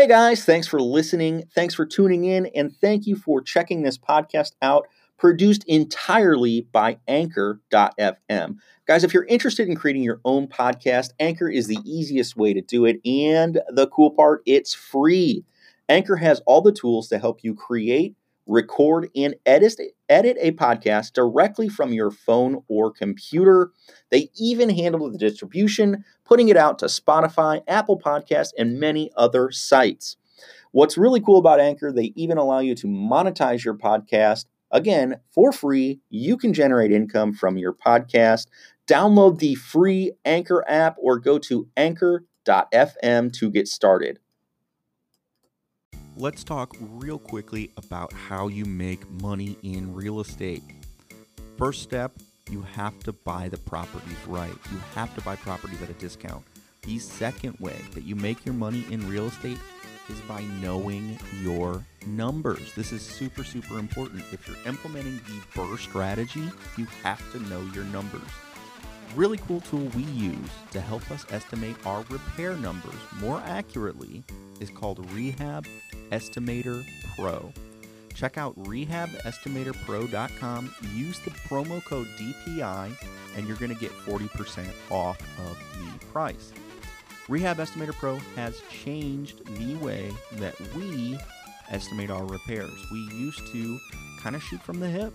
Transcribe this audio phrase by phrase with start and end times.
[0.00, 1.44] Hey guys, thanks for listening.
[1.54, 2.46] Thanks for tuning in.
[2.54, 4.88] And thank you for checking this podcast out,
[5.18, 8.56] produced entirely by Anchor.fm.
[8.86, 12.62] Guys, if you're interested in creating your own podcast, Anchor is the easiest way to
[12.62, 12.98] do it.
[13.04, 15.44] And the cool part, it's free.
[15.86, 18.14] Anchor has all the tools to help you create,
[18.50, 23.70] record, and edit, edit a podcast directly from your phone or computer.
[24.10, 29.50] They even handle the distribution, putting it out to Spotify, Apple Podcasts, and many other
[29.50, 30.16] sites.
[30.72, 34.46] What's really cool about Anchor, they even allow you to monetize your podcast.
[34.70, 38.46] Again, for free, you can generate income from your podcast.
[38.86, 44.18] Download the free Anchor app or go to anchor.fm to get started
[46.20, 50.62] let's talk real quickly about how you make money in real estate.
[51.56, 52.12] First step,
[52.50, 54.52] you have to buy the properties right.
[54.70, 56.44] You have to buy properties at a discount.
[56.82, 59.56] The second way that you make your money in real estate
[60.10, 62.74] is by knowing your numbers.
[62.74, 64.22] This is super, super important.
[64.30, 68.28] If you're implementing the BRRRR strategy, you have to know your numbers.
[69.16, 70.36] Really cool tool we use
[70.70, 74.22] to help us estimate our repair numbers more accurately
[74.60, 75.66] is called Rehab
[76.12, 76.86] Estimator
[77.16, 77.52] Pro.
[78.14, 82.92] Check out rehabestimatorpro.com, use the promo code DPI,
[83.36, 86.52] and you're going to get 40% off of the price.
[87.28, 91.18] Rehab Estimator Pro has changed the way that we
[91.70, 92.78] estimate our repairs.
[92.92, 93.80] We used to
[94.20, 95.12] kind of shoot from the hip.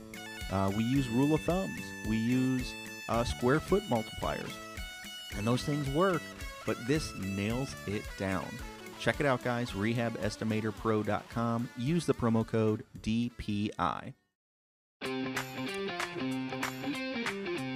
[0.52, 1.82] Uh, we use rule of thumbs.
[2.10, 2.74] We use
[3.10, 4.52] uh, square foot multipliers.
[5.38, 6.22] And those things work,
[6.66, 8.46] but this nails it down.
[9.00, 9.72] Check it out, guys.
[9.72, 11.70] RehabEstimatorPro.com.
[11.78, 14.14] Use the promo code DPI.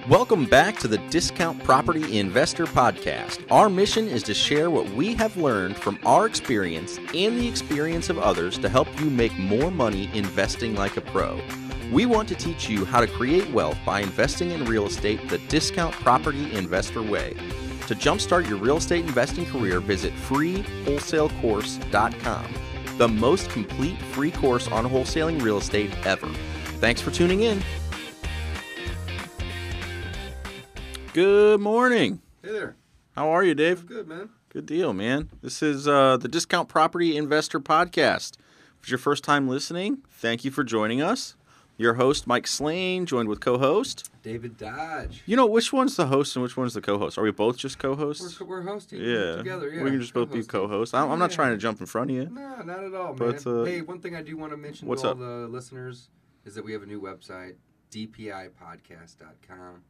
[0.10, 3.46] Welcome back to the Discount Property Investor Podcast.
[3.52, 8.10] Our mission is to share what we have learned from our experience and the experience
[8.10, 11.40] of others to help you make more money investing like a pro.
[11.92, 15.40] We want to teach you how to create wealth by investing in real estate the
[15.48, 17.34] discount property investor way.
[17.88, 22.46] To jumpstart your real estate investing career, visit freewholesalecourse.com,
[23.00, 26.30] the most complete free course on wholesaling real estate ever.
[26.78, 27.64] Thanks for tuning in.
[31.14, 32.22] Good morning.
[32.44, 32.76] Hey there.
[33.16, 33.88] How are you, Dave?
[33.88, 34.30] Good, man.
[34.50, 35.32] Good deal, man.
[35.42, 38.34] This is uh, the Discount Property Investor Podcast.
[38.78, 41.34] If it's your first time listening, thank you for joining us.
[41.80, 45.24] Your host, Mike Slane, joined with co host David Dodge.
[45.26, 47.18] You know, which one's the host and which one's the co host?
[47.18, 48.38] Are we both just co hosts?
[48.42, 49.38] We're, we're hosting yeah.
[49.38, 49.84] together, yeah.
[49.84, 50.94] We can just both be co hosts.
[50.94, 52.26] I'm, I'm, not trying to jump in front of you.
[52.30, 53.62] No, not at all, but, man.
[53.62, 55.20] Uh, hey, one thing I do want to mention what's to all up?
[55.20, 56.10] the listeners
[56.44, 57.56] is that we have a new website,
[57.92, 59.84] dpipodcast.com.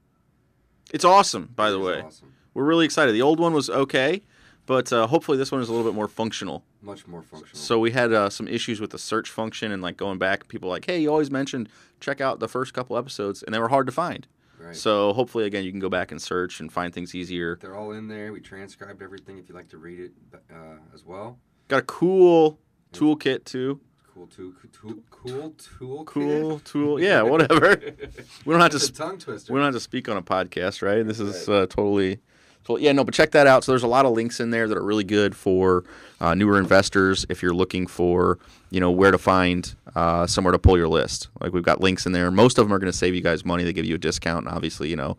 [0.93, 2.01] It's awesome, by It the way.
[2.01, 2.35] Awesome.
[2.53, 3.15] We're really excited.
[3.15, 4.21] The old one was okay,
[4.69, 6.63] but uh, hopefully this one is a little bit more functional.
[6.83, 7.55] Much more functional.
[7.59, 10.47] So we had uh, some issues with the search function and like going back.
[10.47, 11.69] People like, hey, you always mentioned
[11.99, 14.27] check out the first couple episodes, and they were hard to find.
[14.59, 14.75] right.
[14.75, 17.57] So hopefully, again, you can go back and search and find things easier.
[17.59, 18.31] They're all in there.
[18.31, 20.11] We transcribed everything if you'd like to read it
[20.53, 21.39] uh, as well.
[21.67, 22.59] Got a cool
[22.93, 23.79] toolkit too.
[24.13, 26.03] Cool, tool, cool, cool tool.
[26.03, 26.99] Cool tool.
[27.01, 27.75] Yeah, whatever.
[28.45, 28.79] We don't have to.
[28.83, 29.51] Sp- tongue twister.
[29.51, 31.05] we don't have to speak on a podcast, right?
[31.07, 31.55] This is Right.
[31.63, 32.19] uh, totally.
[32.63, 33.63] Totally- Yeah, no, but check that out.
[33.63, 35.83] So there's a lot of links in there that are really good for
[36.21, 38.39] uh, newer investors if you're looking for,
[38.69, 41.29] you know, where to find uh, somewhere to pull your list.
[41.41, 42.29] Like we've got links in there.
[42.31, 43.63] Most of them are going to save you guys money.
[43.63, 45.17] They give you a discount, and obviously, you know,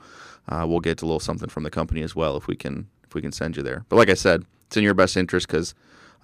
[0.48, 3.14] uh, we'll get a little something from the company as well if we can if
[3.14, 3.84] we can send you there.
[3.88, 5.74] But like I said, it's in your best interest because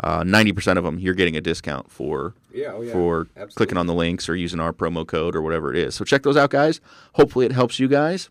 [0.05, 2.93] uh, 90% of them you're getting a discount for yeah, oh yeah.
[2.93, 3.55] for Absolutely.
[3.55, 5.95] clicking on the links or using our promo code or whatever it is.
[5.95, 6.81] So check those out, guys.
[7.15, 8.29] Hopefully, it helps you guys.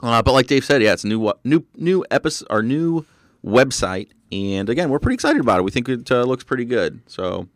[0.00, 3.06] Uh, but like Dave said, yeah, it's a new new new episode, our new
[3.44, 5.62] website, and again, we're pretty excited about it.
[5.62, 7.00] We think it uh, looks pretty good.
[7.06, 7.48] So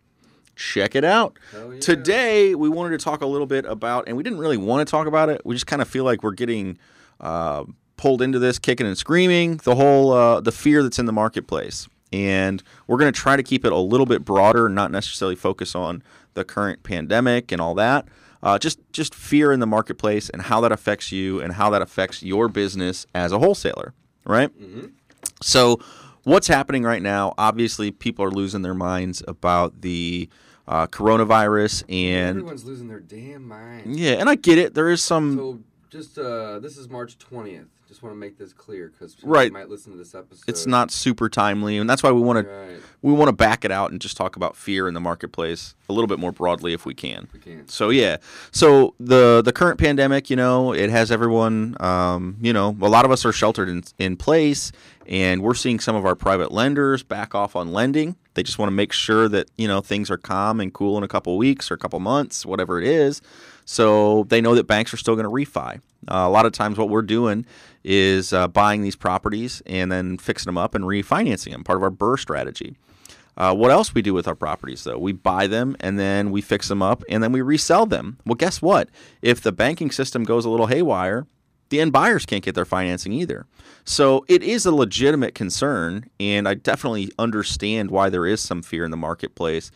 [0.57, 1.39] check it out.
[1.53, 1.81] Yeah.
[1.81, 4.91] Today, we wanted to talk a little bit about, and we didn't really want to
[4.91, 5.43] talk about it.
[5.45, 6.79] We just kind of feel like we're getting
[7.21, 7.65] uh,
[7.97, 9.59] pulled into this, kicking and screaming.
[9.59, 13.43] The whole uh, the fear that's in the marketplace, and we're going to try to
[13.43, 16.03] keep it a little bit broader, not necessarily focus on
[16.35, 18.07] the current pandemic and all that.
[18.43, 21.83] Uh, just just fear in the marketplace and how that affects you and how that
[21.83, 23.93] affects your business as a wholesaler,
[24.25, 24.51] right?
[25.43, 25.81] So,
[26.25, 27.35] what's happening right now?
[27.39, 30.29] Obviously, people are losing their minds about the
[30.69, 33.99] uh, coronavirus, and Everyone's losing their damn mind.
[33.99, 34.75] yeah, and I get it.
[34.75, 35.61] There is some So
[35.91, 37.67] just uh, this is March twentieth.
[37.91, 39.53] Just want to make this clear because Right.
[39.53, 40.45] might listen to this episode.
[40.47, 42.77] it's not super timely, and that's why we want to right.
[43.03, 45.93] we want to back it out and just talk about fear in the marketplace a
[45.93, 47.27] little bit more broadly if we can.
[47.35, 47.69] We can't.
[47.69, 48.19] So yeah,
[48.53, 53.05] so the the current pandemic, you know, it has everyone, um, you know, a lot
[53.05, 54.71] of us are sheltered in in place,
[55.07, 58.17] And we're seeing some of our private lenders back off on lending.
[58.35, 61.05] They just want to make sure that you know things are calm and cool in
[61.05, 63.21] a couple weeks or a couple months, whatever it is.
[63.65, 65.81] So they know that banks are still going to refi.
[66.09, 67.47] Uh, a lot of times, what we're doing
[67.85, 71.65] is uh, buying these properties and then fixing them up and refinancing them.
[71.65, 72.77] Part of our BRRRR strategy.
[73.37, 74.99] Uh, what else we do with our properties though?
[74.99, 78.19] We buy them and then we fix them up and then we resell them.
[78.27, 78.91] Well, guess what?
[79.23, 81.27] If the banking system goes a little haywire,
[81.71, 83.47] the end buyers can't get their financing either.
[83.85, 88.85] So it is a legitimate concern, and I definitely understand why there is some fear
[88.85, 89.71] in the marketplace.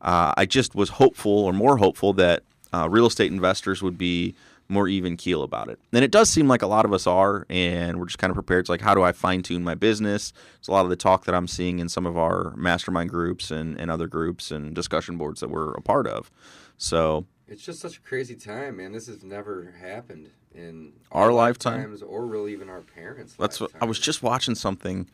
[0.00, 4.34] Uh, I just was hopeful or more hopeful that uh, real estate investors would be
[4.68, 5.80] more even keel about it.
[5.92, 8.34] And it does seem like a lot of us are, and we're just kind of
[8.34, 8.60] prepared.
[8.60, 10.34] It's like, how do I fine tune my business?
[10.58, 13.50] It's a lot of the talk that I'm seeing in some of our mastermind groups
[13.50, 16.30] and, and other groups and discussion boards that we're a part of.
[16.76, 18.92] So It's just such a crazy time, man.
[18.92, 21.74] This has never happened in Our lifetime?
[21.78, 23.34] lifetimes or really even our parents.
[23.38, 25.08] that's what I was just watching something,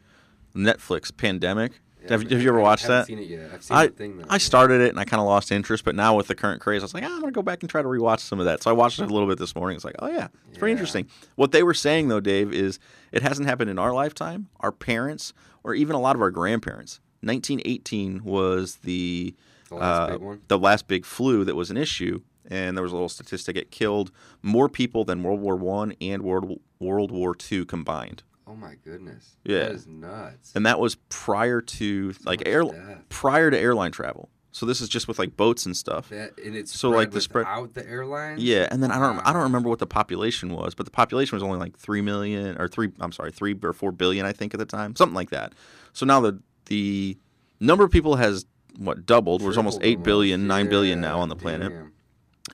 [0.57, 1.73] Netflix Pandemic.
[2.03, 3.07] Yeah, have, have you ever I watched haven't that?
[3.07, 3.51] Seen it yet.
[3.55, 4.25] I've seen I, the thing though.
[4.29, 6.83] I started it and I kind of lost interest, but now with the current craze,
[6.83, 8.63] I was like, ah, I'm gonna go back and try to rewatch some of that.
[8.63, 9.77] So I watched it a little bit this morning.
[9.77, 11.07] It's like, oh yeah, it's pretty interesting.
[11.37, 12.79] What they were saying though, Dave, is
[13.11, 15.33] it hasn't happened in our lifetime, our parents,
[15.63, 17.01] or even a lot of our grandparents.
[17.23, 19.35] 1918 was the
[19.71, 20.41] The last uh, big one.
[20.49, 22.21] the last big flu that was an issue,
[22.51, 23.57] and there was a little statistic.
[23.57, 24.11] It killed
[24.43, 29.37] more people than World War One and World World War Two combined, Oh my goodness.
[29.45, 29.61] Yeah.
[29.61, 30.53] That is nuts.
[30.55, 33.05] and that was prior to like air death.
[33.09, 34.29] prior to airline travel.
[34.53, 36.11] So this is just with like boats and stuff.
[36.11, 38.41] That and it's So, like, the spread- without the airlines.
[38.41, 41.35] Yeah, and then I don't I don't remember what the population was, but the population
[41.35, 44.55] was only like three million or three I'm sorry three or four billion I think
[44.55, 45.55] at the time, something like that.
[45.93, 47.19] So now the the
[47.59, 48.47] number of people has
[48.79, 49.41] what doubled.
[49.41, 51.93] There's almost Tripled eight billion, nine billion Yeah, now on the planet, damn.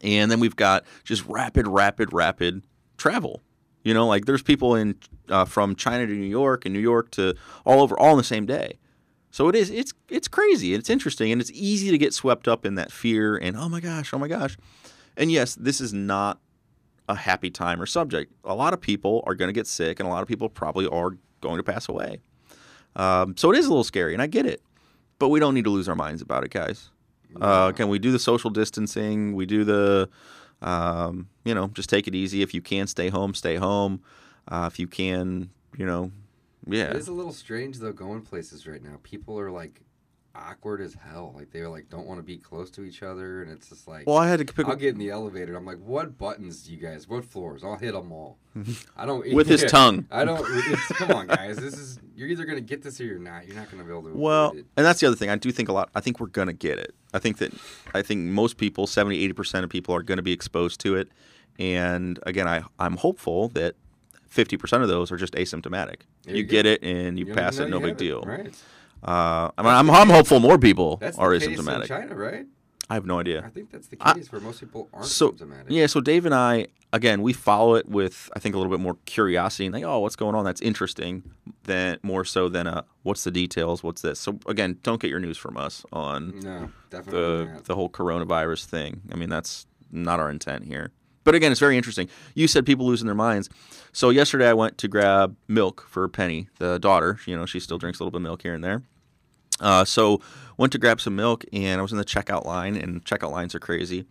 [0.03, 2.63] And then we've got just rapid, rapid, rapid
[2.97, 3.43] travel.
[3.83, 4.97] You know, like there's people in
[5.29, 7.35] uh, from China to New York and New York to
[7.65, 8.79] all over all in the same day.
[9.31, 10.75] So it is it's it's crazy.
[10.75, 13.81] It's interesting and it's easy to get swept up in that fear and oh my
[13.81, 14.57] gosh, oh my gosh.
[15.17, 16.41] And yes, this is not
[17.09, 18.33] a happy time or subject.
[18.45, 20.87] A lot of people are going to get sick and a lot of people probably
[20.87, 22.19] are going to pass away.
[22.97, 24.63] Um, so it is a little scary and I get it.
[25.19, 26.91] But we don't need to lose our minds about it, guys.
[27.41, 29.35] Uh, can we do the social distancing?
[29.35, 30.09] We do the,
[30.63, 32.43] um, you know, just take it easy.
[32.43, 34.01] If you can stay home, stay home.
[34.49, 36.11] Uh, if you can, you know,
[36.67, 36.91] yeah.
[36.91, 38.99] It is a little strange though going places right now.
[39.03, 39.81] People are like
[40.35, 41.33] awkward as hell.
[41.35, 43.89] Like they were like don't want to be close to each other, and it's just
[43.89, 44.07] like.
[44.07, 45.57] Well, I had to pick I'll get in the elevator.
[45.57, 47.09] I'm like, what buttons do you guys?
[47.09, 47.65] What floors?
[47.65, 48.39] I'll hit them all.
[48.97, 50.07] I don't with his tongue.
[50.11, 50.45] I don't.
[50.95, 51.57] Come on, guys.
[51.57, 53.47] This is you're either gonna get this or you're not.
[53.47, 54.17] You're not gonna be able to.
[54.17, 54.67] Well, it.
[54.77, 55.31] and that's the other thing.
[55.31, 55.91] I do think a lot.
[55.95, 56.95] I think we're gonna get it.
[57.13, 57.53] I think that
[57.95, 60.97] I think most people, 70, 80 percent of people, are going to be exposed to
[60.97, 61.09] it.
[61.59, 63.75] And again, I I'm hopeful that
[64.29, 66.03] fifty percent of those are just asymptomatic.
[66.27, 67.99] You you get it and you, don't pass it, no big have it.
[67.99, 68.23] deal.
[68.23, 68.55] Right.
[69.03, 71.87] Uh, I mean, I'm, I'm hopeful more people That's are the case in asymptomatic.
[71.89, 72.47] China, right?
[72.91, 73.43] I have no idea.
[73.47, 75.67] I think that's the I- case where most people aren't So symptomatic.
[75.69, 78.81] yeah, so Dave and I again we follow it with I think a little bit
[78.83, 81.23] more curiosity and like oh what's going on that's interesting
[81.63, 85.21] than more so than uh what's the details what's this so again don't get your
[85.21, 87.65] news from us on No, the not.
[87.67, 89.03] the whole coronavirus thing.
[89.13, 90.91] I mean that's not our intent here.
[91.25, 92.09] But again, it's very interesting.
[92.35, 93.51] You said people losing their minds.
[93.93, 97.19] So yesterday I went to grab milk for Penny, the daughter.
[97.27, 98.83] You know she still drinks a little bit of milk here and there.
[99.61, 100.21] Uh, so
[100.57, 103.55] went to grab some milk and I was in the checkout line and checkout lines
[103.55, 104.07] are crazy.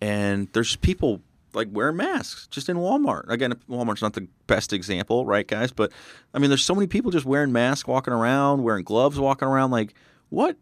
[0.00, 1.20] And there's people
[1.54, 3.28] like wearing masks just in Walmart.
[3.28, 5.72] Again, Walmart's not the best example, right, guys?
[5.72, 5.92] But
[6.34, 9.70] I mean, there's so many people just wearing masks, walking around, wearing gloves, walking around.
[9.70, 9.94] Like,
[10.28, 10.56] what?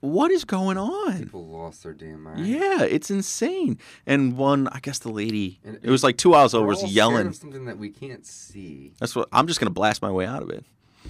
[0.00, 1.18] What is going on?
[1.18, 2.46] People lost their damn mind.
[2.46, 3.78] Yeah, it's insane.
[4.06, 7.26] And one, I guess the lady, And it was like two hours over, was yelling.
[7.26, 8.92] of something that we can't see.
[8.98, 10.64] That's what I'm just gonna blast my way out of it.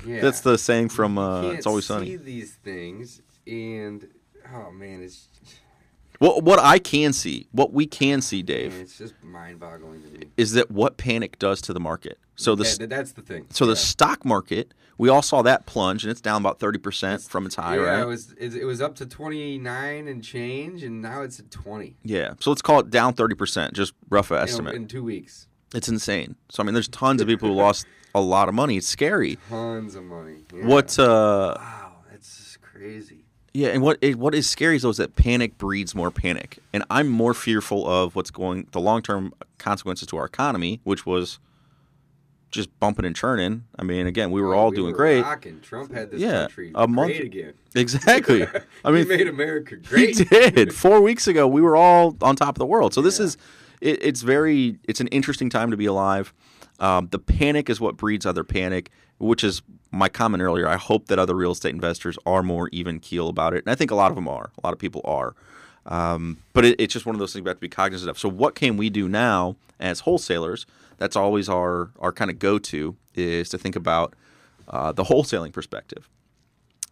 [0.04, 0.20] Yeah.
[0.20, 4.09] That's the saying from uh, It's Always Sunny." see these things, and
[4.52, 5.28] oh man, it's
[6.18, 10.09] What what I can see, what we can see, man, Dave, it's just mind-boggling to
[10.09, 10.25] me.
[10.37, 12.18] is that what panic does to the market.
[12.40, 13.47] So the Yeah, that's the thing.
[13.50, 17.23] so the stock market, we all saw that plunge, and it's down about thirty percent
[17.23, 18.00] from its high, yeah, right?
[18.00, 21.97] it was it, was up to 29 and change, and now it's at 20.
[22.02, 22.35] yeah.
[22.40, 24.75] So let's call it down thirty percent, just rough estimate.
[24.75, 25.47] in two weeks.
[25.75, 26.37] it's insane.
[26.50, 28.76] So I mean, there's tons of people who lost a lot of money.
[28.78, 29.38] It's scary.
[29.49, 30.38] Tons of money.
[30.54, 30.66] Yeah.
[30.66, 30.99] What?
[30.99, 33.25] uh Wow, that's crazy.
[33.52, 36.59] Yeah, and what it, what is scary is though is that panic breeds more panic,
[36.73, 41.04] and I'm more fearful of what's going the long term consequences to our economy, which
[41.04, 41.38] was
[42.50, 43.64] just bumping and churning.
[43.78, 45.23] I mean, again, we were all we doing were great.
[45.23, 45.61] Rocking.
[45.61, 47.52] Trump had this Yeah, country a month- great again.
[47.76, 48.47] Exactly.
[48.85, 50.19] I mean, he made America great.
[50.19, 50.75] he did.
[50.75, 52.92] Four weeks ago, we were all on top of the world.
[52.95, 53.37] So this is
[53.80, 56.35] it, it's very it's an interesting time to be alive.
[56.80, 60.66] Um, the panic is what breeds other panic, which is my comment earlier.
[60.66, 63.76] I hope that other real estate investors are more even keel about it, and I
[63.76, 64.50] think a lot of them are.
[64.61, 65.35] A lot of people are.
[65.87, 68.19] Um, but it, it's just one of those things we have to be cognizant of.
[68.19, 70.66] So, what can we do now as wholesalers?
[71.00, 74.14] That's always our our kind of go to is to think about
[74.69, 76.09] uh, the wholesaling perspective.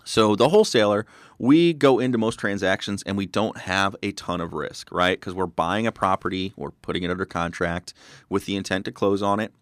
[0.05, 1.05] So, the wholesaler,
[1.39, 5.21] we go into most transactions and we don't have a ton of risk, right?
[5.21, 7.93] Because we're buying a property, we're putting it under contract
[8.31, 9.53] with the intent to close on it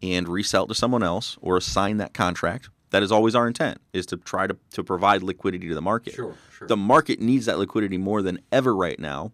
[0.00, 2.68] and resell it to someone else or assign that contract.
[2.90, 6.14] That is always our intent, is to try to, to provide liquidity to the market.
[6.14, 6.68] Sure, sure.
[6.68, 9.32] The market needs that liquidity more than ever right now.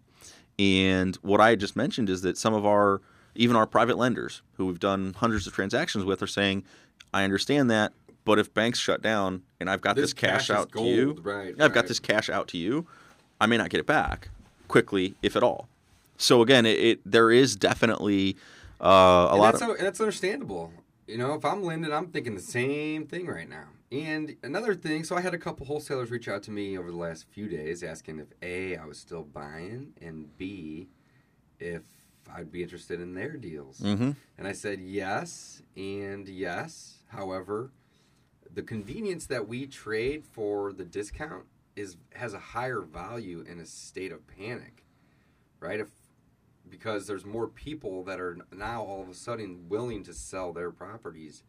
[0.59, 3.03] And what I just mentioned is that some of our,
[3.35, 6.65] even our private lenders who we've done hundreds of transactions with, are saying,
[7.15, 7.93] I understand that,
[8.25, 10.87] but if banks shut down and I've got this, cash, is out gold.
[10.87, 11.55] to you, Right.
[11.61, 12.87] I've got this cash out to you,
[13.41, 14.29] I may not get it back
[14.69, 15.69] quickly, if at all.
[16.17, 18.37] So again, it, it there is definitely
[18.81, 20.73] uh, a and lot that's, of that's understandable.
[21.09, 23.67] You know, if I'm lending, I'm thinking the same thing right now.
[23.91, 26.97] And another thing, so I had a couple wholesalers reach out to me over the
[26.97, 30.89] last few days asking if A, I was still buying, and B,
[31.61, 31.83] if
[32.35, 33.81] I'd be interested in their deals.
[33.81, 34.17] Mhm.
[34.39, 36.99] And I said yes and yes.
[37.09, 37.71] However,
[38.53, 41.45] the convenience that we trade for the discount
[41.77, 44.85] is has a higher value in a state of panic,
[45.61, 45.81] right?
[45.81, 45.89] If
[46.69, 50.71] because there's more people that are now all of a sudden willing to sell their
[50.71, 51.43] properties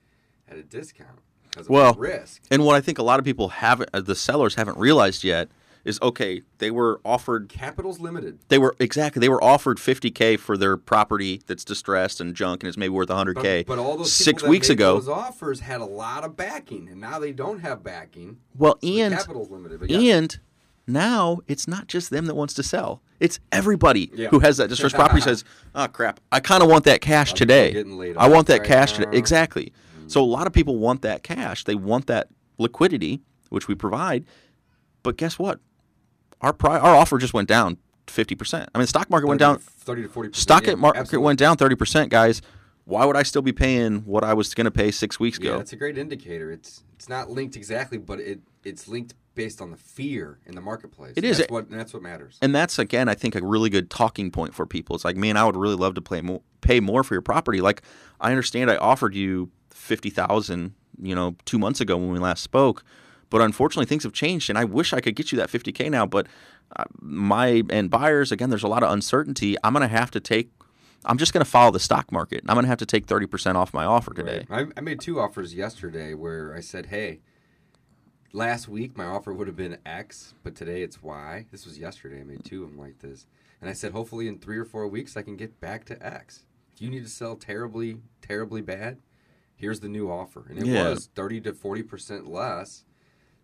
[0.49, 2.41] at a discount because of Well, the risk.
[2.51, 5.49] And what I think a lot of people haven't, uh, the sellers haven't realized yet,
[5.85, 6.41] is okay.
[6.59, 8.39] They were offered, Capital's limited.
[8.47, 12.67] they were exactly, they were offered 50k for their property that's distressed and junk and
[12.69, 13.65] it's maybe worth 100k.
[13.65, 14.95] But, but all those six weeks ago.
[14.95, 18.37] those offers had a lot of backing, and now they don't have backing.
[18.57, 19.81] well, So and capital's limited.
[19.89, 20.15] Yeah.
[20.15, 20.39] and
[20.87, 23.01] now it's not just them that wants to sell.
[23.19, 24.27] It's everybody Yeah.
[24.29, 25.43] who has that distressed property says,
[25.75, 27.83] "Oh crap, I kind of want that cash I'm today.
[28.17, 29.71] I want that right cash now." today." Exactly.
[30.01, 30.11] Mm.
[30.11, 31.63] So a lot of people want that cash.
[31.63, 34.25] They want that liquidity, which we provide.
[35.03, 35.59] But guess what?
[36.43, 38.53] Our pri- our offer just went down 50%.
[38.53, 40.35] I mean, the stock market went down thirty to 40%.
[40.35, 41.25] stock yeah, market absolutely.
[41.25, 42.41] went down 30%, guys.
[42.85, 45.51] Why would I still be paying what I was going to pay 6 weeks Yeah,
[45.51, 45.59] ago?
[45.61, 46.51] it's a great indicator.
[46.51, 50.61] It's it's not linked exactly, but it it's linked based on the fear in the
[50.61, 51.13] marketplace.
[51.15, 51.37] It is.
[51.37, 52.37] That's what and that's what matters.
[52.41, 54.97] And that's again, I think, a really good talking point for people.
[54.97, 57.61] It's like, man, I would really love to play more, pay more for your property.
[57.61, 57.83] Like,
[58.19, 62.43] I understand I offered you fifty thousand, you know, two months ago when we last
[62.43, 62.83] spoke,
[63.33, 65.89] but unfortunately, things have changed, and I wish I could get you that fifty k
[65.89, 66.05] now.
[66.05, 66.27] But
[66.75, 69.57] uh, my and buyers, again, there's a lot of uncertainty.
[69.63, 70.51] I'm gonna have to take.
[71.03, 72.43] I'm just gonna follow the stock market.
[72.47, 74.45] I'm gonna have to take thirty percent off my offer today.
[74.47, 74.67] Right.
[74.77, 77.21] I, I made two offers yesterday where I said, hey,
[78.33, 81.47] last week my offer would have been X, but today it's Y.
[81.49, 82.21] This was yesterday.
[82.21, 83.25] I made two of them like this.
[83.61, 86.45] And I said, hopefully in three or four weeks I can get back to X.
[86.71, 88.99] If you need to sell terribly, terribly bad,
[89.55, 90.45] here's the new offer.
[90.49, 90.89] And it Yeah.
[90.89, 92.83] was 30 to 40% less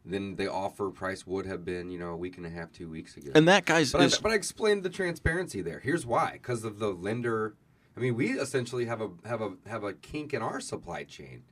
[0.06, 2.90] than the offer price would have been, you know, a week and a half, two
[2.90, 3.32] weeks ago.
[3.36, 5.80] And that guy's But is I, but I explained the transparency there.
[5.80, 7.56] Here's why: because of the lender.
[7.98, 11.44] I mean, we essentially have a have a have a kink in our supply chain.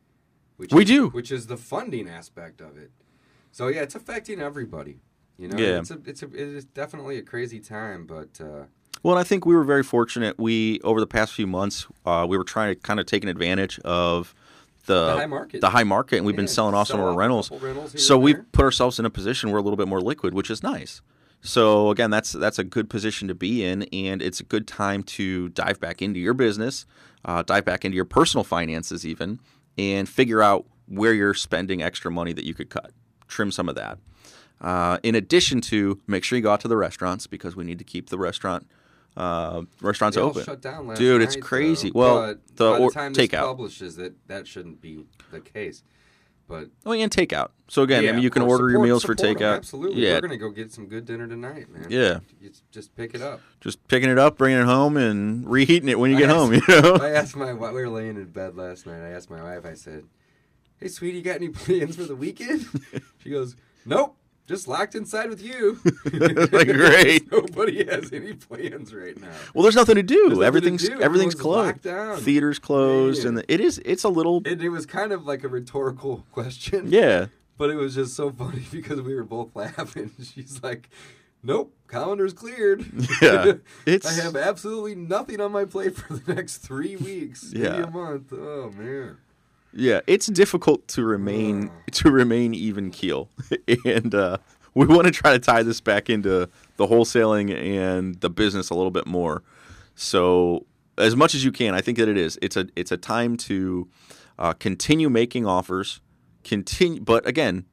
[0.56, 1.10] Which We is, do.
[1.10, 2.92] which is the funding aspect of it.
[3.52, 5.02] So yeah, it's affecting everybody.
[5.38, 5.80] You know, Yeah.
[5.80, 8.64] it's a, it's a, it is definitely a crazy time, but uh,
[9.04, 10.40] Well, I think we were very fortunate.
[10.40, 13.30] We over the past few months, uh, we were trying to kind of take an
[13.30, 14.34] advantage of
[14.88, 15.62] the, The high market.
[15.62, 17.52] the high market, and we've been selling off some of our rentals.
[17.52, 20.34] rentals So we've put ourselves in a position where we're a little bit more liquid,
[20.34, 21.02] which is nice.
[21.42, 25.04] So again, that's that's a good position to be in, and it's a good time
[25.04, 26.86] to dive back into your business,
[27.26, 29.40] uh, dive back into your personal finances, even,
[29.78, 32.92] and figure out where you're spending extra money that you could cut,
[33.28, 34.00] trim some of that.
[34.60, 37.78] Uh, in addition to make sure you go out to the restaurants because we need
[37.78, 38.68] to keep the restaurant
[39.18, 40.44] uh, restaurants they open.
[40.44, 41.90] shut down last Dude, it's crazy.
[41.90, 42.00] though.
[42.00, 43.42] Well, but the by or- the time this takeout.
[43.42, 45.84] publishes, that that shouldn't be the case.
[46.48, 47.50] But Oh, and takeout.
[47.68, 49.56] So again, Yeah, I mean, you can order your meals for support takeout.
[49.58, 50.02] Absolutely.
[50.06, 51.88] Yeah, We're going to go get some good dinner tonight, man.
[51.90, 52.20] Yeah.
[52.40, 53.42] It's- Just pick it up.
[53.60, 56.38] just picking it up, bringing it home, and reheating it when you I get asked-
[56.38, 56.54] home.
[56.68, 56.96] You know.
[57.02, 59.02] I asked my wife, we were laying in bed last night.
[59.06, 60.06] I asked my wife, I said,
[60.80, 62.66] Hey, sweetie, you got any plans for the weekend?
[63.18, 64.17] she goes, Nope,
[64.48, 65.80] just locked inside with you.
[66.52, 67.32] Like, great.
[67.32, 69.28] Nobody has any plans right now.
[69.54, 70.24] Well, there's nothing to do.
[70.30, 71.02] Nothing to everything's do.
[71.02, 71.82] everything's closed.
[72.24, 75.44] Theaters closed, and the, it is it's a little And it was kind of like
[75.44, 76.86] a rhetorical question.
[76.88, 77.28] yeah.
[77.58, 80.12] But it was just so funny because we were both laughing.
[80.24, 80.90] She's like,
[81.44, 82.86] Nope, calendar's cleared.
[83.22, 83.54] Yeah,
[83.86, 87.84] it's- I have absolutely nothing on my plate for the next three weeks, maybe Yeah.
[87.84, 88.32] a month.
[88.34, 89.18] Oh man.
[89.78, 93.30] Yeah, it's difficult to remain to remain even keel,
[93.86, 94.38] and uh,
[94.74, 98.76] we want to try to tie this back into the wholesaling and the business a
[98.76, 99.44] little bit more.
[99.96, 100.66] So
[100.98, 101.74] as much as you can.
[101.74, 102.38] I think that it is.
[102.42, 103.88] It's a it's a time to
[104.40, 106.02] uh, continue making offers.
[106.44, 107.66] Continue, but again,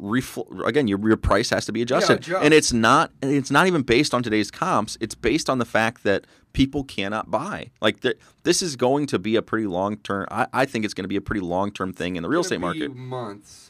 [0.00, 2.44] refl- again, your your price has to be adjusted, adjust.
[2.44, 4.96] and it's not it's not even based on today's comps.
[5.00, 7.70] It's based on the fact that people cannot buy.
[7.80, 10.26] Like th- this is going to be a pretty long term.
[10.30, 12.40] I, I think it's going to be a pretty long term thing in the real
[12.40, 12.94] estate market.
[12.94, 13.68] months,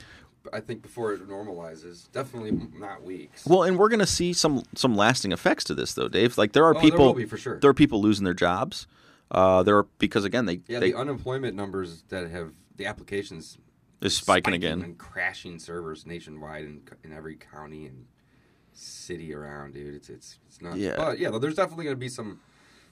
[0.52, 2.10] I think, before it normalizes.
[2.12, 3.44] Definitely not weeks.
[3.46, 6.38] Well, and we're going to see some some lasting effects to this, though, Dave.
[6.38, 7.58] Like there are Oh, there people, will be for sure.
[7.60, 8.86] there are people losing their jobs.
[9.30, 13.58] Uh, there are because again they yeah, they the unemployment numbers that have the applications
[14.00, 14.82] is spiking again.
[14.82, 18.06] and crashing servers nationwide in, in every county and
[18.72, 19.94] city around, dude.
[19.94, 20.76] It's it's it's not.
[20.76, 20.94] Yeah.
[20.96, 22.40] But yeah, there's definitely going to be some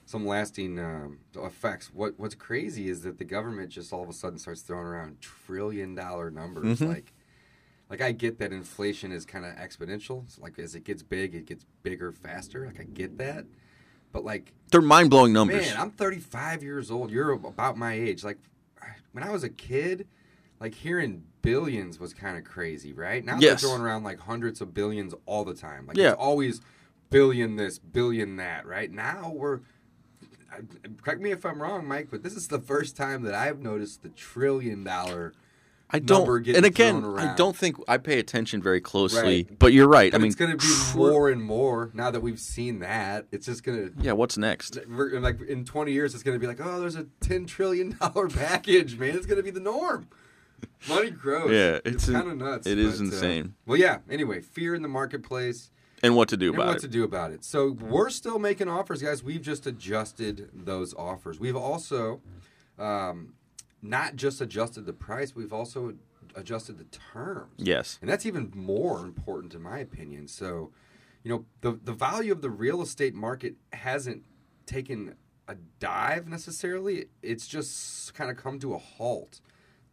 [0.05, 1.91] some lasting um, effects.
[1.93, 5.21] What what's crazy is that the government just all of a sudden starts throwing around
[5.21, 6.87] trillion dollar numbers Mhm.
[6.89, 7.13] like.
[7.89, 10.29] Like I get that inflation is kind of exponential.
[10.29, 12.65] So like as it gets big, it gets bigger faster.
[12.65, 13.45] Like I get that,
[14.11, 15.65] but like They're mind blowing numbers.
[15.67, 17.11] Man, I'm 35 years old.
[17.11, 18.25] You're about my age.
[18.25, 18.39] Like
[19.13, 20.05] when I was a kid,
[20.59, 23.23] like hearing billions was kind of crazy, right?
[23.23, 23.61] Now Yes.
[23.61, 25.87] they're throwing around like hundreds of billions all the time.
[25.87, 26.09] Like Yeah.
[26.11, 26.61] it's always
[27.09, 28.91] billion this, billion that, right?
[28.91, 29.59] Now we're
[31.01, 34.01] correct me if I'm wrong, Mike, but this is the first time that I've noticed
[34.03, 35.33] the trillion dollar.
[35.89, 36.43] I number don't.
[36.43, 39.21] getting And again, I don't think I pay attention very closely.
[39.49, 39.59] Right.
[39.59, 40.11] But you're right.
[40.11, 43.25] But I mean, it's going to be more and more now that we've seen that.
[43.31, 44.11] It's just going to Yeah.
[44.11, 44.77] What's next?
[44.89, 48.27] Like in 20 years, it's going to be like, oh, there's a 10 trillion dollar
[48.29, 49.15] package, man.
[49.15, 50.07] It's going to be the norm.
[50.89, 51.51] Money grows.
[51.51, 52.67] Yeah, it's, it's kind of nuts.
[52.67, 53.53] it is but, uh, insane.
[53.65, 53.99] well, yeah.
[54.09, 55.69] Anyway, fear in the marketplace
[56.03, 56.71] And what to do about what it?
[56.73, 57.43] What to do about it.
[57.43, 59.23] So we're still making offers, guys.
[59.23, 61.39] We've just adjusted those offers.
[61.39, 62.21] We've also
[62.77, 63.33] um,
[63.81, 65.35] not just adjusted the price.
[65.35, 65.95] We've also
[66.35, 67.53] adjusted the terms.
[67.57, 67.97] Yes.
[68.01, 70.27] And that's even more important in my opinion.
[70.27, 70.71] So,
[71.23, 74.23] you know, the the value of the real estate market hasn't
[74.65, 75.15] taken
[75.47, 77.05] a dive necessarily.
[77.21, 79.41] It's just kind of come to a halt.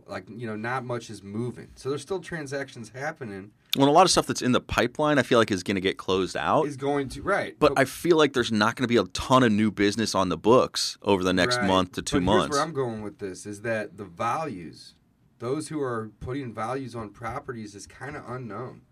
[0.07, 1.69] Like, you know, not much is moving.
[1.77, 3.53] So there's still transactions happening.
[3.77, 5.81] When a lot of stuff that's in the pipeline, I feel like is going to
[5.81, 6.67] get closed out.
[6.67, 7.57] Is going to right.
[7.59, 10.29] But I feel like there's not going to be a ton of new business on
[10.29, 11.67] the books over the next Right.
[11.67, 12.55] month to two but months.
[12.55, 14.95] Where I'm going with this is that the values,
[15.39, 18.83] those who are putting values on properties is kind of unknown.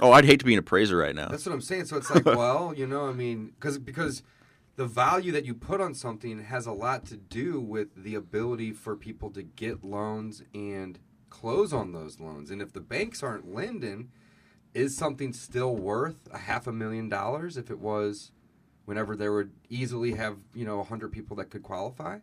[0.00, 1.28] oh, I'd hate to be an appraiser right now.
[1.28, 1.86] That's what I'm saying.
[1.86, 4.22] So it's like, well, you know, I mean, because because
[4.78, 8.70] the value that you put on something has a lot to do with the ability
[8.70, 12.48] for people to get loans and close on those loans.
[12.48, 14.12] And if the banks aren't lending,
[14.74, 18.30] is something still worth a half a million dollars if it was
[18.84, 22.20] whenever there would easily have, you know, 100 people that could qualify?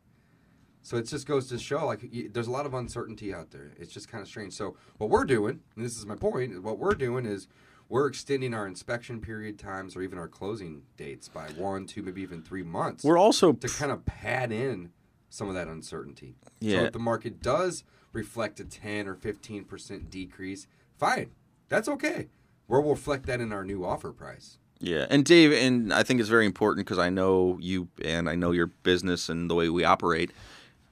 [0.82, 3.74] So it just goes to show like there's a lot of uncertainty out there.
[3.78, 4.54] It's just kind of strange.
[4.54, 7.50] So what we're doing, and this is my point, what we're doing is
[7.90, 12.22] we're extending our inspection period times or even our closing dates by one, two, maybe
[12.22, 14.92] even three months We're also to kind of pad in
[15.30, 16.36] some of that uncertainty.
[16.62, 16.82] So Yeah.
[16.84, 20.68] if the market does reflect a 10 or 15% decrease,
[20.98, 21.32] fine.
[21.68, 22.28] That's okay.
[22.68, 24.58] We'll reflect that in our new offer price.
[24.80, 28.36] Yeah, and Dave, and I think it's very important because I know you and I
[28.36, 30.32] know your business and the way we operate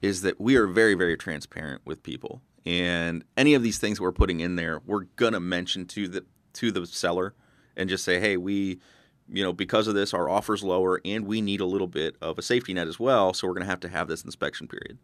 [0.00, 2.40] is that we are very, very transparent with people.
[2.66, 6.70] And any of these things we're putting in there, we're gonna mention to the to
[6.72, 7.34] the seller
[7.76, 8.80] and just say, hey, we,
[9.28, 12.38] you know, because of this, our offer's lower, and we need a little bit of
[12.38, 13.32] a safety net as well.
[13.32, 14.98] So we're gonna have to have this inspection period.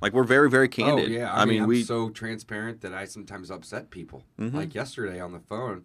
[0.00, 1.08] Like we're very, very candid.
[1.10, 1.82] Oh yeah, I, mean, I'm we.
[1.82, 4.24] so transparent that I sometimes upset people.
[4.38, 4.54] Mhm.
[4.54, 5.84] Like yesterday on the phone,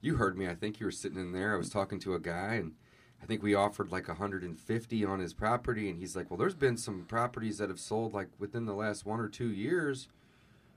[0.00, 0.48] you heard me.
[0.48, 1.54] I think you were sitting in there.
[1.54, 2.72] I was talking to a guy, and
[3.22, 6.78] I think we offered like 150 on his property, and he's like, "Well, there's been
[6.78, 10.08] some properties that have sold like within the last one or two years,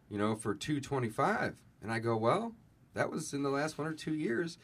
[0.10, 2.54] you know, for 225." And I go, "Well,
[2.94, 4.58] that was in the last one or two years.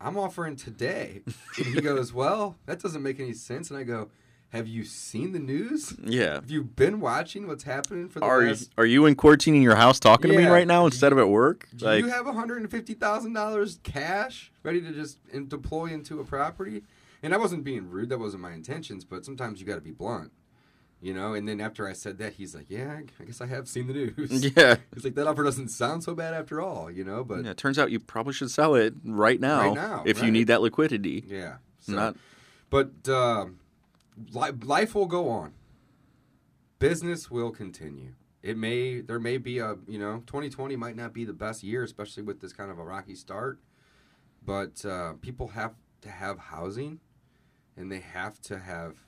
[0.00, 1.22] I'm offering today."
[1.56, 4.10] and he goes, "Well, that doesn't make any sense." And I go,
[4.50, 6.34] "Have you seen the news?" yeah.
[6.34, 8.70] Have you been watching what's happening for the Are you, last?
[8.76, 11.28] are you in quarantine in your house talking to me right now instead of at
[11.28, 11.68] work?
[11.74, 16.20] Do you have one hundred and fifty thousand dollars cash ready to just deploy into
[16.20, 16.82] a property?
[17.22, 19.04] And I wasn't being rude; that wasn't my intentions.
[19.04, 20.30] But sometimes you got to be blunt,
[21.06, 21.34] you know.
[21.34, 23.92] And then after I said that, he's like, "Yeah, I guess I have seen the
[23.94, 24.76] news." yeah.
[24.92, 27.22] He's like, "That offer doesn't sound so bad after all," you know.
[27.22, 30.20] But Yeah, it turns out you probably should sell it right now, Right now, if
[30.20, 31.24] you need that liquidity.
[31.28, 32.16] yeah, so, Not
[32.70, 33.60] But um,
[34.32, 35.52] li- life will go on.
[36.80, 38.14] Business will continue.
[38.42, 41.84] It may there may be a you know 2020 might not be the best year,
[41.84, 43.60] especially with this kind of a rocky start.
[44.44, 46.98] But uh, people have to have housing,
[47.76, 49.05] and they have to have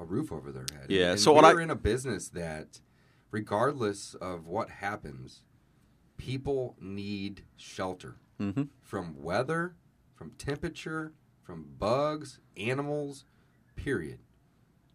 [0.00, 0.86] a roof over their head.
[0.90, 2.80] Yeah, And so what I- we're in a business that,
[3.30, 5.44] regardless of what happens,
[6.16, 9.76] people need shelter hmm from weather,
[10.14, 13.24] from temperature, from bugs, animals,
[13.76, 14.20] period.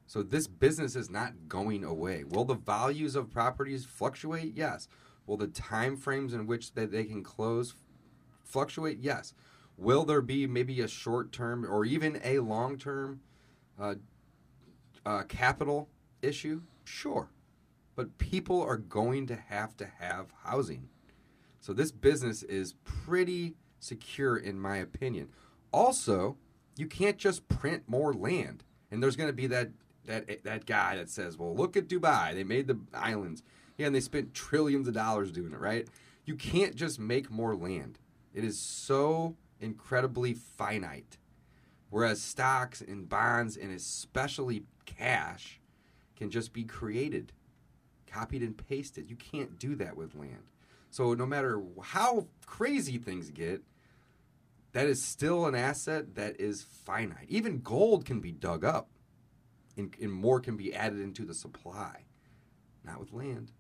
[0.08, 2.24] So this business is not going away.
[2.24, 4.54] Will the values of properties fluctuate?
[4.56, 4.88] Yes.
[5.26, 7.76] Will the time frames in which that they can close
[8.44, 9.00] fluctuate?
[9.00, 9.34] Yes.
[9.78, 13.22] Will there be maybe a short term or even a long term
[13.80, 13.96] uh,
[15.06, 15.90] uh, capital
[16.22, 16.62] issue?
[16.84, 17.30] Sure.
[17.96, 20.90] But people are going to have to have housing.
[21.60, 25.30] So this business is pretty secure, in my opinion.
[25.72, 26.38] Also,
[26.78, 28.64] you can't just print more land.
[28.92, 29.70] And there's going to be that
[30.06, 32.34] that that guy that says, "Well, look at Dubai.
[32.34, 33.42] They made the islands.
[33.78, 35.88] Yeah, and they spent trillions of dollars doing it, right?
[36.26, 38.00] You can't just make more land.
[38.34, 41.18] It is so incredibly finite.
[41.90, 45.60] Whereas stocks and bonds and especially cash
[46.16, 47.34] can just be created,
[48.08, 49.10] copied and pasted.
[49.10, 50.52] You can't do that with land.
[50.90, 53.62] So no matter how crazy things get,
[54.72, 57.28] that is still an asset that is finite.
[57.30, 58.90] Even gold can be dug up
[59.78, 62.04] and, and more can be added into the supply.
[62.84, 63.52] Not with land.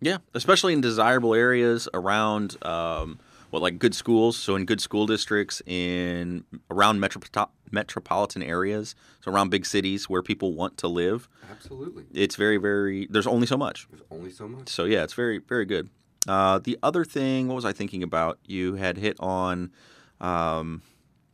[0.00, 3.18] Yeah, especially in desirable areas around um,
[3.50, 4.36] what like good schools.
[4.36, 10.22] So in good school districts in around metropo- metropolitan areas, so around big cities where
[10.22, 11.28] people want to live.
[11.50, 12.04] Absolutely.
[12.12, 13.06] It's very very.
[13.10, 13.88] There's only so much.
[13.90, 14.68] There's only so much.
[14.68, 15.90] So yeah, it's very very good.
[16.28, 18.38] Uh, the other thing, what was I thinking about?
[18.44, 19.72] You had hit on
[20.20, 20.82] um,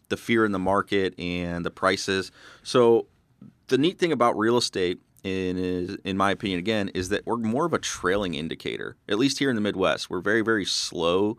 [0.09, 2.31] the fear in the market and the prices.
[2.63, 3.09] So
[3.69, 7.37] the neat thing about real estate in is in my opinion again is that we're
[7.37, 11.37] more of a trailing indicator at least here in the midwest we're very very slow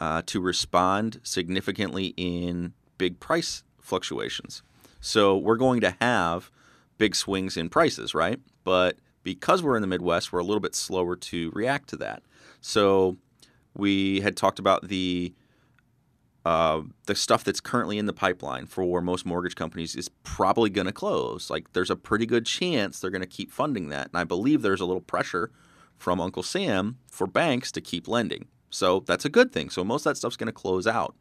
[0.00, 4.62] uh, to respond significantly in big price fluctuations
[5.00, 6.50] so we're going to have
[6.98, 10.74] big swings in prices right but because we're in the midwest we're a little bit
[10.74, 12.22] slower to react to that
[12.60, 13.16] so
[13.74, 15.34] we had talked about the
[16.44, 20.86] uh, the stuff that's currently in the pipeline for most mortgage companies is probably going
[20.86, 21.50] to close.
[21.50, 24.08] Like there's a pretty good chance they're going to keep funding that.
[24.08, 25.50] And I believe there's a little pressure
[25.96, 28.46] from Uncle Sam for banks to keep lending.
[28.72, 29.70] So that's a good thing.
[29.70, 31.14] So most of that stuff's going to close out.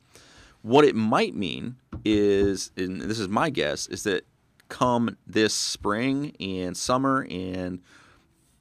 [0.61, 4.25] What it might mean is, and this is my guess, is that
[4.69, 7.81] come this spring and summer and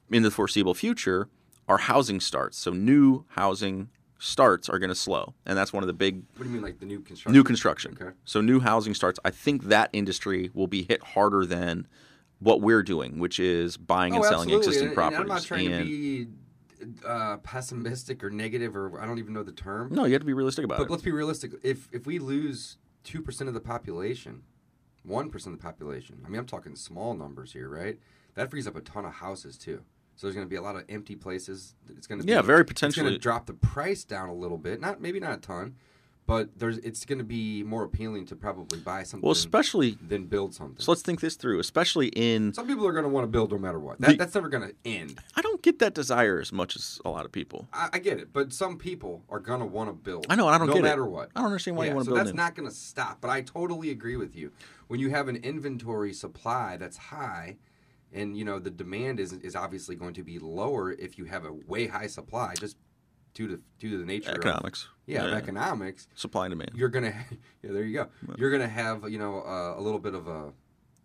[0.09, 1.29] in the foreseeable future,
[1.67, 2.57] our housing starts.
[2.57, 6.43] So new housing starts are going to slow, and that's one of the big What
[6.43, 7.31] do you mean, like the new construction?
[7.31, 7.97] new construction.
[7.99, 8.11] Okay.
[8.25, 9.19] So new housing starts.
[9.23, 11.87] I think that industry will be hit harder than
[12.39, 14.67] what we're doing, which is buying oh, and Oh, selling absolutely.
[14.67, 15.19] existing and, properties.
[15.21, 16.27] And I'm not trying to be
[17.05, 19.89] uh, pessimistic or negative, or I don't even know the term.
[19.91, 20.87] no, you have to be realistic about But it.
[20.87, 21.51] But let's be realistic.
[21.63, 24.43] If if we lose two percent of the population,
[25.03, 26.21] one percent of the population.
[26.25, 27.97] I mean, I'm talking small numbers here, right?
[28.35, 29.81] That frees up a ton of houses too.
[30.15, 31.73] So there's going to be a lot of empty places.
[31.97, 33.13] It's going to Yeah, be, very It's going potentially.
[33.13, 34.79] to drop the price down a little bit.
[34.79, 35.75] Not maybe not a ton,
[36.27, 40.25] but there's it's going to be more appealing to probably buy something Well, especially than
[40.25, 40.77] build something.
[40.81, 41.59] so, let's think this through.
[41.59, 43.99] Especially in, Some people are going to want to build no matter what.
[43.99, 45.19] That, The- that's never going to end.
[45.35, 47.67] I don't get that desire as much as a lot of people.
[47.73, 50.25] I, I get it, but some people are going to want to build.
[50.29, 50.83] I know, I don't no get it.
[50.83, 51.29] matter what.
[51.35, 52.41] I don't understand why yeah, you want to so build that's new.
[52.41, 53.19] not going to stop.
[53.19, 54.51] But I totally agree with you.
[54.87, 57.57] When you have an inventory supply that's high,
[58.13, 61.45] and you know the demand is is obviously going to be lower if you have
[61.45, 62.75] a way high supply, just
[63.33, 64.89] due to due to the nature of Economics.
[65.05, 66.07] yeah, of economics.
[66.15, 66.71] Supply and demand.
[66.75, 67.13] You're gonna
[67.63, 68.07] yeah, there you go.
[68.37, 70.51] You're gonna have you know uh, a little bit of a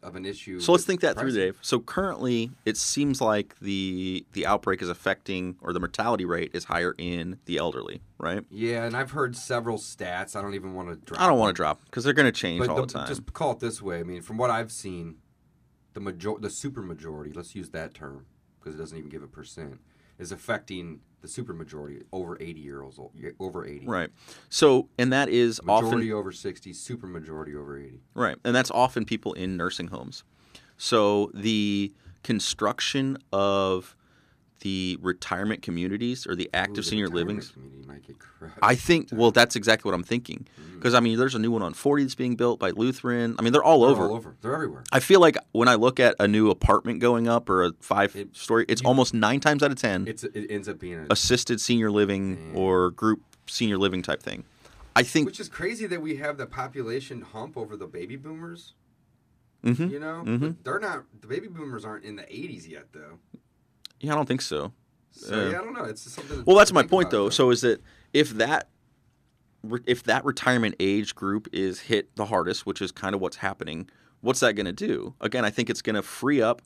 [0.03, 0.61] of an issue.
[0.61, 1.33] So let's think that through.
[1.33, 1.59] Dave.
[1.62, 6.65] So currently, it seems like the the outbreak is affecting, or the mortality rate is
[6.65, 8.45] higher in the elderly, right?
[8.51, 10.37] Yeah, and I've heard several stats.
[10.37, 11.21] I don't even want to drop.
[11.21, 13.09] I don't want to drop because they're going to change but all the- the time.
[13.09, 13.99] Just call it this way.
[13.99, 15.17] I mean, from what I've seen,
[15.95, 17.33] the major, the super majority.
[17.33, 18.27] Let's use that term
[18.61, 19.81] because it doesn't even give a percent.
[20.19, 23.12] Is affecting the super majority over eighty years old.
[23.40, 23.87] Over eighty.
[23.87, 24.11] Right.
[24.48, 26.72] So, and that is Majority often over sixty.
[26.72, 28.00] Super majority over eighty.
[28.14, 30.24] right, and that's often people in nursing homes.
[30.76, 33.95] So the construction of
[34.61, 37.51] the retirement communities or the Ooh, active the senior livings.
[37.51, 38.55] community might get crushed.
[38.62, 39.09] I think.
[39.12, 40.47] Well, that's exactly what I'm thinking.
[40.75, 43.37] Because I mean, there's a new one on 40 that's being built by Lutheran.
[43.38, 44.05] I mean, they're all They're over.
[44.05, 44.37] all over.
[44.40, 44.85] They're everywhere.
[44.92, 48.14] I feel like when I look at a new apartment going up or a five
[48.16, 50.99] It- story, it's you- almost nine times out of ten It's it ends up being
[51.01, 52.59] a, assisted senior living Yeah.
[52.61, 54.45] or group senior living type thing.
[54.95, 55.27] I think.
[55.27, 58.73] which is crazy that we have the population hump over the baby boomers.
[59.64, 59.90] Mhm.
[59.90, 60.57] You know, Mhm.
[60.64, 61.05] They're not.
[61.21, 63.19] The baby boomers aren't in the eighties yet, though.
[64.00, 64.72] Yeah, I don't think so.
[65.12, 65.85] So Uh, yeah, I don't know.
[65.85, 66.42] It's something.
[66.44, 67.30] Well, that's my point though.
[67.30, 67.80] So is that
[68.12, 68.68] if that
[69.62, 73.37] re- if that retirement age group is hit the hardest, which is kind of what's
[73.37, 73.88] happening,
[74.20, 75.14] what's that going to do?
[75.20, 76.62] Again, I think it's going to free up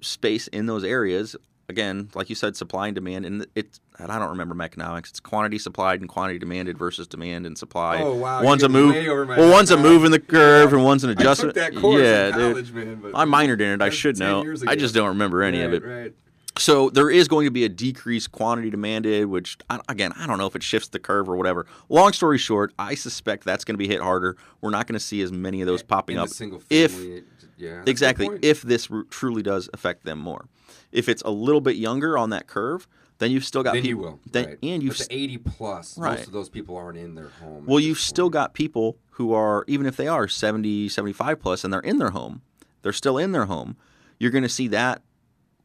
[0.00, 1.36] space in those areas.
[1.72, 3.80] Again, like you said, supply and demand, and it.
[3.98, 5.10] And I don't remember economics.
[5.10, 8.00] It's quantity supplied and quantity demanded versus demand and supply.
[8.00, 8.94] Oh, wow, One's a move.
[8.94, 10.76] way over my Well, head one's a move in the curve, Yeah.
[10.76, 11.54] and one's an I took adjustment.
[11.56, 12.52] that course yeah, in dude.
[12.52, 13.02] college, man.
[13.14, 13.82] I minored in it.
[13.82, 14.44] I should know.
[14.66, 15.84] I just don't remember any of it.
[15.84, 16.14] Right.
[16.58, 19.56] So there is going to be a decreased quantity demanded, which
[19.88, 21.66] again I don't know if it shifts the curve or whatever.
[21.88, 24.36] Long story short, I suspect that's going to be hit harder.
[24.60, 26.28] We're not going to see as many of those popping In up.
[26.28, 30.46] single if yeah, that's a good exactly if this truly does affect them more.
[30.92, 32.86] If it's a little bit younger on that curve,
[33.18, 34.10] then you've still got then you people.
[34.12, 34.20] will.
[34.30, 34.58] Then, right.
[34.62, 36.18] and you've the 80 plus, Right.
[36.18, 37.64] most of those people aren't in their home.
[37.66, 38.32] Well, you've still point.
[38.34, 42.10] got people who are, even if they are 70, 75 plus and they're in their
[42.10, 42.42] home,
[42.82, 43.76] they're still in their home.
[44.18, 45.02] You're going to see that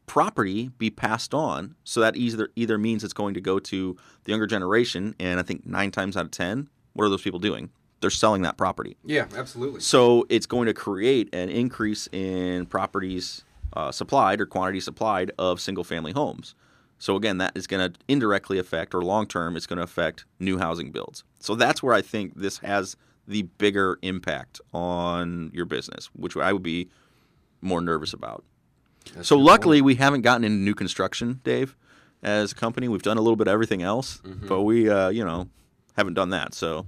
[0.06, 1.76] property be passed on.
[1.84, 5.16] So that either, either means it's going to go to the younger generation.
[5.20, 7.70] And I think nine times out of 10, what are those people doing?
[8.00, 8.98] They're selling that property.
[9.04, 9.82] Yeah, absolutely.
[9.82, 15.60] So it's going to create an increase in properties uh, supplied or quantity supplied of
[15.60, 16.56] single family homes.
[17.00, 20.26] So again, that is going to indirectly affect, or long term, it's going to affect
[20.40, 21.24] new housing builds.
[21.40, 22.96] So that's where I think this has
[23.28, 26.90] the bigger impact on your business, which I would be
[27.62, 28.44] more nervous about.
[29.14, 29.86] That's So luckily, point.
[29.86, 31.76] we haven't gotten into new construction, Dave.
[32.24, 34.48] As a company, we've done a little bit of everything else, Mm-hmm.
[34.48, 35.50] but we, uh, you know,
[35.96, 36.54] haven't done that.
[36.56, 36.88] So,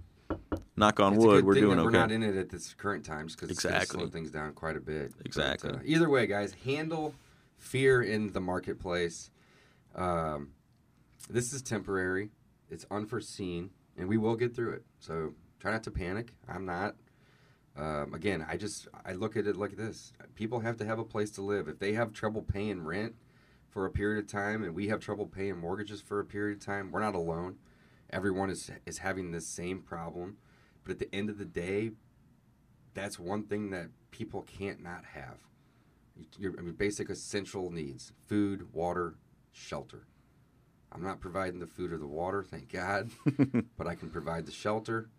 [0.80, 1.86] knock on It's wood, we're doing okay.
[1.86, 3.98] We're not in it at this current times because it's Exactly.
[3.98, 5.14] going to slow things down quite a bit.
[5.18, 5.72] But, Exactly.
[5.72, 7.14] uh, either way, guys, handle
[7.58, 9.30] fear in the marketplace.
[9.94, 10.54] Um,
[11.30, 12.32] this is temporary.
[12.70, 14.86] It's unforeseen, and we will get through it.
[15.00, 16.34] So try not to panic.
[16.48, 16.96] I'm not.
[17.76, 21.04] Um, again, I just I look at it like this: people have to have a
[21.04, 21.68] place to live.
[21.68, 23.16] If they have trouble paying rent
[23.70, 26.66] for a period of time, and we have trouble paying mortgages for a period of
[26.66, 27.58] time, we're not alone.
[28.12, 30.38] Everyone is is having the same problem.
[30.84, 31.92] But at the end of the day,
[32.94, 35.38] that's one thing that people can't not have.
[36.38, 39.16] Your, I mean, basic essential needs: food, water,
[39.52, 40.08] shelter.
[40.92, 43.12] I'm not providing the food or the water, thank God,
[43.78, 45.10] but I can provide the shelter.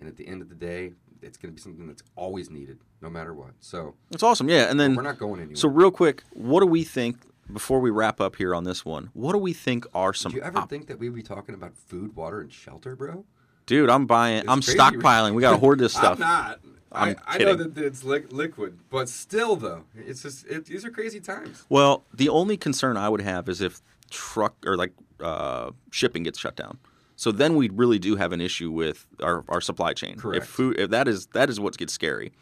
[0.00, 2.78] And at the end of the day, it's going to be something that's always needed,
[3.00, 3.50] no matter what.
[3.60, 4.70] So It's awesome, yeah.
[4.70, 5.56] And then we're not going anywhere.
[5.56, 7.18] So real quick, what do we think
[7.52, 9.10] before we wrap up here on this one?
[9.12, 10.32] What do we think are some?
[10.32, 13.24] Do you ever op- think that we'd be talking about food, water, and shelter, bro?
[13.66, 14.38] Dude, I'm buying.
[14.40, 14.78] It's I'm crazy.
[14.78, 15.34] stockpiling.
[15.34, 16.18] We got to hoard this I'm stuff.
[16.18, 16.60] not.
[16.92, 20.84] I'm I, I know that it's li- liquid, but still, though, it's just it, these
[20.84, 21.64] are crazy times.
[21.68, 26.38] Well, the only concern I would have is if truck or like uh, shipping gets
[26.38, 26.78] shut down.
[27.14, 30.16] So then we really do have an issue with our, our supply chain.
[30.16, 30.42] Correct.
[30.42, 32.32] If food, if that is that is what gets scary.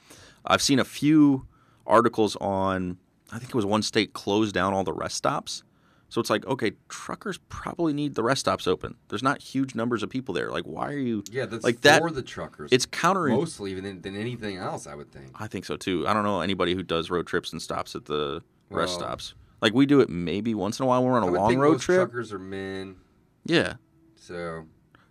[0.46, 1.46] I've seen a few
[1.86, 2.96] articles on.
[3.32, 5.62] I think it was one state closed down all the rest stops.
[6.10, 8.94] So it's like, okay, truckers probably need the rest stops open.
[9.08, 10.50] There's not huge numbers of people there.
[10.50, 11.22] Like, why are you?
[11.30, 12.00] Yeah, that's like that.
[12.00, 12.72] for the truckers.
[12.72, 13.26] It's counter.
[13.28, 15.30] mostly than, than anything else, I would think.
[15.34, 16.08] I think so too.
[16.08, 19.34] I don't know anybody who does road trips and stops at the rest stops.
[19.60, 21.56] Like we do it maybe once in a while when we're on I a long
[21.58, 21.98] road most trip.
[21.98, 22.96] Truckers are men,
[23.44, 23.74] Yeah.
[24.16, 24.64] so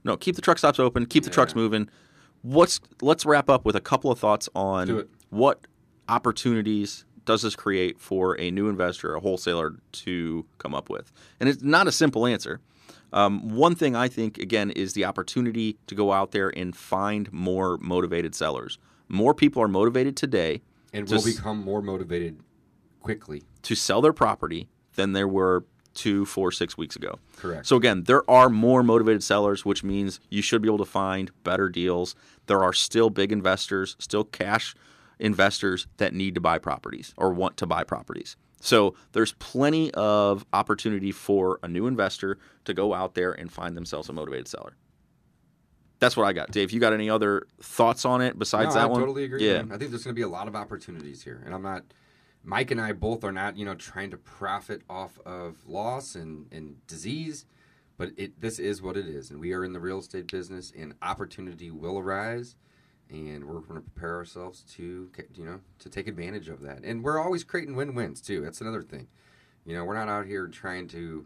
[0.03, 1.89] No, keep the truck stops open, keep the trucks moving.
[2.41, 5.67] What's let's wrap up with a couple of thoughts on what
[6.09, 11.11] opportunities does this create for a new investor, a wholesaler to come up with?
[11.39, 12.59] And it's not a simple answer.
[13.13, 17.31] Um, one thing I think again is the opportunity to go out there and find
[17.31, 18.79] more motivated sellers.
[19.07, 20.61] More people are motivated today
[20.91, 22.39] and will become more motivated
[23.01, 23.43] quickly.
[23.61, 27.19] to sell their property than there were two, four, six weeks ago.
[27.37, 27.65] Correct.
[27.65, 31.31] So again, there are more motivated sellers, which means you should be able to find
[31.43, 32.15] better deals.
[32.45, 34.75] There are still big investors, still cash
[35.19, 38.35] investors that need to buy properties or want to buy properties.
[38.59, 43.77] So there's plenty of opportunity for a new investor to go out there and find
[43.77, 44.75] themselves a motivated seller.
[45.99, 46.51] That's what I got.
[46.51, 48.99] Dave, you got any other thoughts on it besides no, that I one?
[48.99, 49.47] totally agree.
[49.47, 49.63] Yeah.
[49.71, 51.83] I think there's going to be a lot of opportunities here, and I'm not.
[52.43, 56.45] Mike and I both are not, you know, trying to profit off of loss and,
[56.51, 57.45] and disease,
[57.97, 60.71] but it this is what it is, and we are in the real estate business,
[60.77, 62.55] and opportunity will arise,
[63.09, 67.03] and we're going to prepare ourselves to, you know, to take advantage of that, and
[67.03, 68.41] we're always creating win-wins too.
[68.41, 69.07] That's another thing,
[69.65, 71.25] you know, we're not out here trying to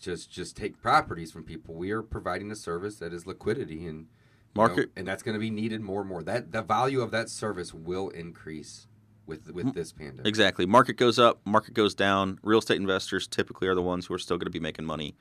[0.00, 1.74] just just take properties from people.
[1.74, 4.06] We are providing a service that is liquidity and
[4.54, 6.22] you know, Market- and that's going to be needed more and more.
[6.22, 8.86] That the value of that service will increase
[9.26, 9.78] with with mm-hmm.
[9.78, 10.26] this pandemic.
[10.26, 10.66] Exactly.
[10.66, 12.38] Market goes up, market goes down.
[12.42, 15.14] Real estate investors typically are the ones who are still going to be making money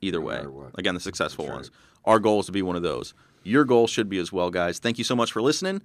[0.00, 0.70] either No way.
[0.74, 1.70] Again, the successful That's ones.
[2.04, 3.14] Our goal is to be one of those.
[3.44, 4.78] Your goal should be as well, guys.
[4.78, 5.82] Thank you so much for listening.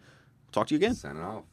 [0.52, 0.96] Talk to you again.
[0.96, 1.44] Signing off.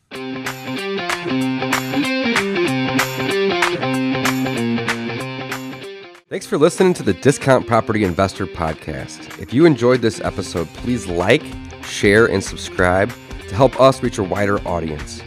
[6.29, 9.41] Thanks for listening to the Discount Property Investor Podcast.
[9.41, 11.43] If you enjoyed this episode, please like,
[11.83, 13.11] share, and subscribe
[13.49, 15.21] to help us reach a wider audience.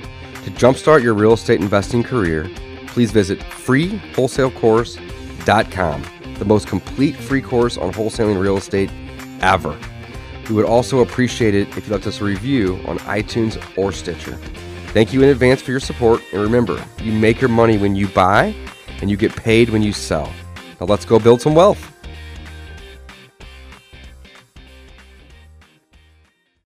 [0.44, 2.50] To jumpstart your real estate investing career,
[2.88, 6.04] please visit freewholesalecourse.com
[6.40, 8.90] the most complete free course on wholesaling real estate
[9.42, 9.78] ever.
[10.50, 14.34] We would also appreciate it if you left us a review on iTunes or Stitcher.
[14.88, 18.08] Thank you in advance for your support, and remember, you make your money when you
[18.08, 18.56] buy,
[19.02, 20.34] and you get paid when you sell.
[20.82, 21.99] Now let's go build some wealth.